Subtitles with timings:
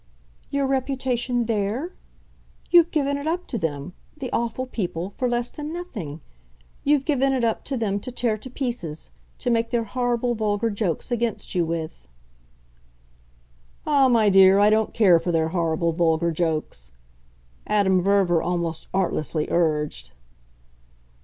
[0.49, 1.93] "Your reputation THERE?
[2.71, 6.21] You've given it up to them, the awful people, for less than nothing;
[6.83, 10.71] you've given it up to them to tear to pieces, to make their horrible vulgar
[10.71, 12.07] jokes against you with."
[13.85, 16.91] "Ah, my dear, I don't care for their horrible vulgar jokes,"
[17.67, 20.13] Adam Verver almost artlessly urged.